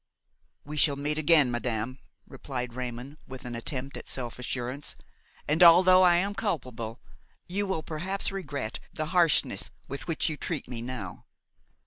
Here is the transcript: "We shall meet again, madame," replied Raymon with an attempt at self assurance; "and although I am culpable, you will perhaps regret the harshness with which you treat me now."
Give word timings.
"We 0.65 0.77
shall 0.77 0.95
meet 0.95 1.19
again, 1.19 1.51
madame," 1.51 1.99
replied 2.25 2.73
Raymon 2.73 3.19
with 3.27 3.45
an 3.45 3.53
attempt 3.53 3.95
at 3.97 4.07
self 4.09 4.39
assurance; 4.39 4.95
"and 5.47 5.61
although 5.61 6.01
I 6.01 6.15
am 6.15 6.33
culpable, 6.33 6.99
you 7.47 7.67
will 7.67 7.83
perhaps 7.83 8.31
regret 8.31 8.79
the 8.91 9.05
harshness 9.13 9.69
with 9.87 10.07
which 10.07 10.27
you 10.27 10.37
treat 10.37 10.67
me 10.67 10.81
now." 10.81 11.27